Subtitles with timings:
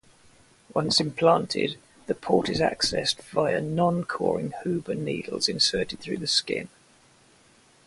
[0.73, 6.69] Once implanted, the port is accessed via noncoring "Huber" needles inserted through the skin.